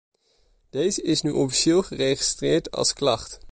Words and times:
Deze 0.69 1.01
is 1.01 1.21
nu 1.21 1.31
officieel 1.31 1.81
geregistreerd 1.81 2.71
als 2.71 2.93
klacht. 2.93 3.37